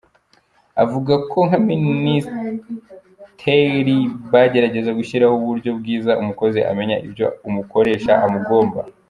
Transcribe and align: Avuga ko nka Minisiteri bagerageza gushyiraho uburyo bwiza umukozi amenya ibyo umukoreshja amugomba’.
Avuga 0.83 1.13
ko 1.31 1.39
nka 1.47 1.59
Minisiteri 1.69 3.97
bagerageza 4.33 4.91
gushyiraho 4.99 5.33
uburyo 5.37 5.71
bwiza 5.79 6.11
umukozi 6.21 6.59
amenya 6.71 6.97
ibyo 7.07 7.27
umukoreshja 7.47 8.13
amugomba’. 8.25 8.79